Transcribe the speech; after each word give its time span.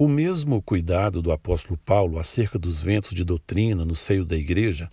O 0.00 0.06
mesmo 0.06 0.62
cuidado 0.62 1.20
do 1.20 1.32
apóstolo 1.32 1.76
Paulo 1.76 2.20
acerca 2.20 2.56
dos 2.56 2.80
ventos 2.80 3.10
de 3.10 3.24
doutrina 3.24 3.84
no 3.84 3.96
seio 3.96 4.24
da 4.24 4.36
igreja 4.36 4.88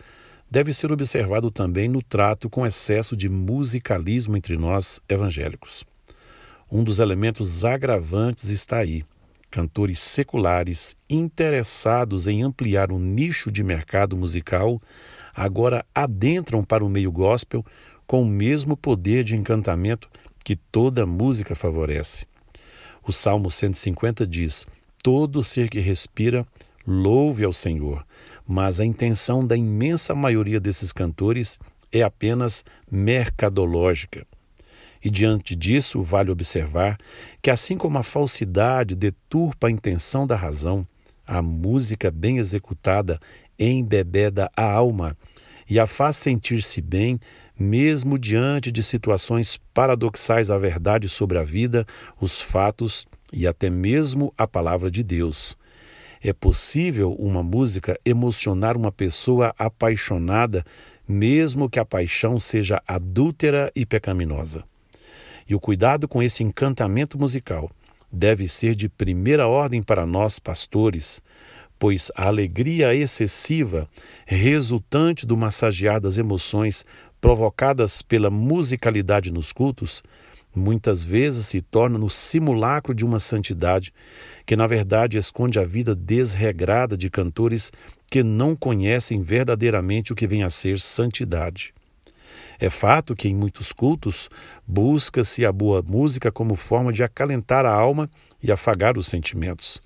deve 0.49 0.73
ser 0.73 0.91
observado 0.91 1.51
também 1.51 1.87
no 1.87 2.01
trato 2.01 2.49
com 2.49 2.65
excesso 2.65 3.15
de 3.15 3.29
musicalismo 3.29 4.35
entre 4.35 4.57
nós 4.57 4.99
evangélicos. 5.07 5.85
Um 6.71 6.83
dos 6.83 6.97
elementos 6.97 7.63
agravantes 7.63 8.49
está 8.49 8.77
aí. 8.77 9.05
Cantores 9.51 9.99
seculares 9.99 10.95
interessados 11.07 12.25
em 12.25 12.41
ampliar 12.41 12.91
o 12.91 12.97
nicho 12.97 13.51
de 13.51 13.63
mercado 13.63 14.17
musical 14.17 14.81
agora 15.35 15.85
adentram 15.93 16.63
para 16.63 16.83
o 16.83 16.89
meio 16.89 17.11
gospel 17.11 17.63
com 18.07 18.23
o 18.23 18.27
mesmo 18.27 18.75
poder 18.75 19.23
de 19.23 19.35
encantamento 19.35 20.09
que 20.43 20.55
toda 20.55 21.05
música 21.05 21.53
favorece. 21.53 22.25
O 23.03 23.13
Salmo 23.13 23.51
150 23.51 24.25
diz: 24.25 24.65
Todo 25.05 25.43
ser 25.43 25.69
que 25.69 25.79
respira, 25.79 26.47
louve 26.83 27.43
ao 27.43 27.53
Senhor. 27.53 28.03
Mas 28.43 28.79
a 28.79 28.85
intenção 28.85 29.45
da 29.45 29.55
imensa 29.55 30.15
maioria 30.15 30.59
desses 30.59 30.91
cantores 30.91 31.59
é 31.91 32.01
apenas 32.01 32.65
mercadológica. 32.89 34.25
E 35.03 35.09
diante 35.11 35.55
disso, 35.55 36.01
vale 36.01 36.31
observar 36.31 36.97
que, 37.39 37.51
assim 37.51 37.77
como 37.77 37.99
a 37.99 38.03
falsidade 38.03 38.95
deturpa 38.95 39.67
a 39.67 39.69
intenção 39.69 40.25
da 40.25 40.35
razão, 40.35 40.87
a 41.27 41.39
música 41.39 42.09
bem 42.09 42.39
executada 42.39 43.19
embebeda 43.59 44.49
a 44.57 44.63
alma 44.63 45.15
e 45.69 45.79
a 45.79 45.85
faz 45.85 46.17
sentir-se 46.17 46.81
bem, 46.81 47.19
mesmo 47.59 48.17
diante 48.17 48.71
de 48.71 48.81
situações 48.81 49.59
paradoxais 49.71 50.49
à 50.49 50.57
verdade 50.57 51.07
sobre 51.07 51.37
a 51.37 51.43
vida, 51.43 51.85
os 52.19 52.41
fatos 52.41 53.05
e 53.35 53.45
até 53.45 53.69
mesmo 53.69 54.33
a 54.37 54.47
palavra 54.47 54.89
de 54.89 55.03
Deus. 55.03 55.57
É 56.23 56.31
possível 56.31 57.13
uma 57.19 57.43
música 57.43 57.99
emocionar 58.05 58.77
uma 58.77 58.91
pessoa 58.91 59.53
apaixonada, 59.59 60.63
mesmo 61.07 61.69
que 61.69 61.77
a 61.77 61.85
paixão 61.85 62.39
seja 62.39 62.81
adúltera 62.87 63.71
e 63.75 63.85
pecaminosa. 63.85 64.63
E 65.47 65.53
o 65.53 65.59
cuidado 65.59 66.07
com 66.07 66.23
esse 66.23 66.41
encantamento 66.41 67.19
musical 67.19 67.69
deve 68.11 68.47
ser 68.47 68.73
de 68.73 68.87
primeira 68.87 69.47
ordem 69.47 69.83
para 69.83 70.05
nós, 70.05 70.39
pastores, 70.39 71.21
pois 71.77 72.09
a 72.15 72.27
alegria 72.27 72.95
excessiva, 72.95 73.87
resultante 74.25 75.27
do 75.27 75.35
massagear 75.35 75.99
das 75.99 76.17
emoções 76.17 76.85
provocadas 77.19 78.01
pela 78.01 78.29
musicalidade 78.29 79.31
nos 79.31 79.51
cultos, 79.51 80.01
muitas 80.55 81.03
vezes 81.03 81.47
se 81.47 81.61
torna 81.61 81.97
no 81.97 82.09
simulacro 82.09 82.93
de 82.93 83.05
uma 83.05 83.19
santidade 83.19 83.93
que, 84.45 84.55
na 84.55 84.65
verdade, 84.67 85.17
esconde 85.17 85.59
a 85.59 85.63
vida 85.63 85.95
desregrada 85.95 86.97
de 86.97 87.09
cantores 87.09 87.71
que 88.09 88.23
não 88.23 88.55
conhecem 88.55 89.21
verdadeiramente 89.21 90.13
o 90.13 90.15
que 90.15 90.27
vem 90.27 90.43
a 90.43 90.49
ser 90.49 90.79
santidade. 90.79 91.73
É 92.59 92.69
fato 92.69 93.15
que 93.15 93.27
em 93.27 93.35
muitos 93.35 93.73
cultos 93.73 94.29
busca-se 94.65 95.45
a 95.45 95.51
boa 95.51 95.81
música 95.81 96.31
como 96.31 96.55
forma 96.55 96.93
de 96.93 97.03
acalentar 97.03 97.65
a 97.65 97.73
alma 97.73 98.09
e 98.41 98.51
afagar 98.51 98.97
os 98.97 99.07
sentimentos. 99.07 99.81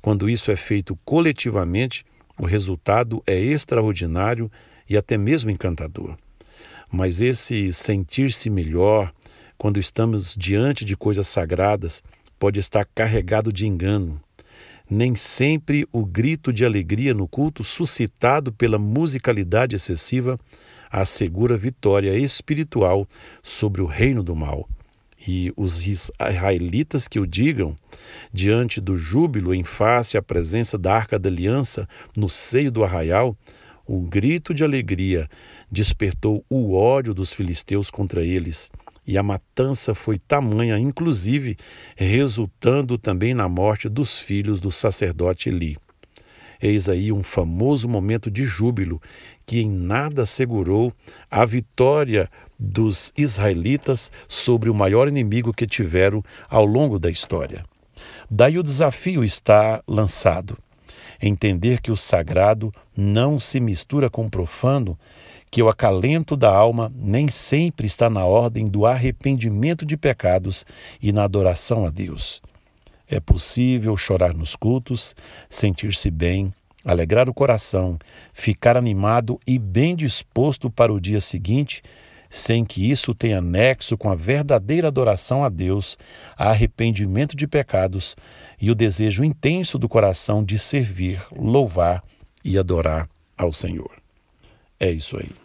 Quando 0.00 0.28
isso 0.28 0.50
é 0.50 0.56
feito 0.56 0.96
coletivamente, 1.04 2.04
o 2.38 2.46
resultado 2.46 3.22
é 3.26 3.38
extraordinário 3.38 4.50
e 4.88 4.96
até 4.96 5.16
mesmo 5.16 5.50
encantador. 5.50 6.16
Mas 6.90 7.20
esse 7.20 7.72
sentir-se 7.72 8.50
melhor, 8.50 9.12
quando 9.56 9.78
estamos 9.78 10.34
diante 10.36 10.84
de 10.84 10.96
coisas 10.96 11.28
sagradas, 11.28 12.02
pode 12.38 12.60
estar 12.60 12.86
carregado 12.94 13.52
de 13.52 13.66
engano. 13.66 14.20
Nem 14.88 15.14
sempre 15.14 15.88
o 15.90 16.04
grito 16.04 16.52
de 16.52 16.64
alegria 16.64 17.14
no 17.14 17.26
culto 17.26 17.64
suscitado 17.64 18.52
pela 18.52 18.78
musicalidade 18.78 19.74
excessiva 19.74 20.38
assegura 20.90 21.56
vitória 21.56 22.16
espiritual 22.16 23.08
sobre 23.42 23.80
o 23.82 23.86
reino 23.86 24.22
do 24.22 24.36
mal. 24.36 24.68
E 25.26 25.52
os 25.56 25.86
israelitas 25.86 27.08
que 27.08 27.18
o 27.18 27.26
digam, 27.26 27.74
diante 28.32 28.80
do 28.80 28.98
júbilo 28.98 29.54
em 29.54 29.64
face 29.64 30.18
à 30.18 30.22
presença 30.22 30.76
da 30.76 30.94
arca 30.94 31.18
da 31.18 31.30
aliança 31.30 31.88
no 32.16 32.28
seio 32.28 32.70
do 32.70 32.84
arraial, 32.84 33.36
o 33.86 34.00
grito 34.00 34.52
de 34.52 34.62
alegria 34.62 35.28
despertou 35.70 36.44
o 36.48 36.74
ódio 36.74 37.14
dos 37.14 37.32
filisteus 37.32 37.90
contra 37.90 38.22
eles 38.22 38.70
e 39.06 39.18
a 39.18 39.22
matança 39.22 39.94
foi 39.94 40.18
tamanha, 40.18 40.78
inclusive 40.78 41.56
resultando 41.96 42.96
também 42.96 43.34
na 43.34 43.48
morte 43.48 43.88
dos 43.88 44.18
filhos 44.18 44.60
do 44.60 44.72
sacerdote 44.72 45.48
Eli. 45.48 45.76
Eis 46.60 46.88
aí 46.88 47.12
um 47.12 47.22
famoso 47.22 47.88
momento 47.88 48.30
de 48.30 48.44
júbilo 48.44 49.00
que 49.44 49.60
em 49.60 49.70
nada 49.70 50.22
assegurou 50.22 50.92
a 51.30 51.44
vitória 51.44 52.30
dos 52.58 53.12
israelitas 53.16 54.10
sobre 54.26 54.70
o 54.70 54.74
maior 54.74 55.08
inimigo 55.08 55.52
que 55.52 55.66
tiveram 55.66 56.22
ao 56.48 56.64
longo 56.64 56.98
da 56.98 57.10
história. 57.10 57.62
Daí 58.30 58.58
o 58.58 58.62
desafio 58.62 59.22
está 59.24 59.82
lançado. 59.86 60.56
Entender 61.20 61.80
que 61.80 61.90
o 61.90 61.96
sagrado 61.96 62.72
não 62.96 63.38
se 63.38 63.60
mistura 63.60 64.08
com 64.08 64.26
o 64.26 64.30
profano 64.30 64.98
que 65.54 65.62
o 65.62 65.68
acalento 65.68 66.36
da 66.36 66.52
alma 66.52 66.92
nem 66.96 67.28
sempre 67.28 67.86
está 67.86 68.10
na 68.10 68.24
ordem 68.24 68.64
do 68.64 68.84
arrependimento 68.84 69.86
de 69.86 69.96
pecados 69.96 70.66
e 71.00 71.12
na 71.12 71.22
adoração 71.22 71.86
a 71.86 71.90
Deus. 71.90 72.42
É 73.08 73.20
possível 73.20 73.96
chorar 73.96 74.34
nos 74.34 74.56
cultos, 74.56 75.14
sentir-se 75.48 76.10
bem, 76.10 76.52
alegrar 76.84 77.30
o 77.30 77.32
coração, 77.32 77.96
ficar 78.32 78.76
animado 78.76 79.38
e 79.46 79.56
bem 79.56 79.94
disposto 79.94 80.68
para 80.68 80.92
o 80.92 81.00
dia 81.00 81.20
seguinte, 81.20 81.82
sem 82.28 82.64
que 82.64 82.90
isso 82.90 83.14
tenha 83.14 83.40
nexo 83.40 83.96
com 83.96 84.10
a 84.10 84.16
verdadeira 84.16 84.88
adoração 84.88 85.44
a 85.44 85.48
Deus, 85.48 85.96
arrependimento 86.36 87.36
de 87.36 87.46
pecados 87.46 88.16
e 88.60 88.72
o 88.72 88.74
desejo 88.74 89.22
intenso 89.22 89.78
do 89.78 89.88
coração 89.88 90.42
de 90.42 90.58
servir, 90.58 91.24
louvar 91.30 92.02
e 92.44 92.58
adorar 92.58 93.08
ao 93.38 93.52
Senhor. 93.52 93.92
É 94.80 94.90
isso 94.90 95.16
aí. 95.16 95.43